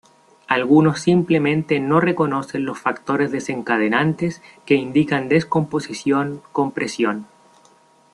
[0.47, 7.27] Algunos simplemente no reconocen los factores desencadenantes que indican descomposición comprensión.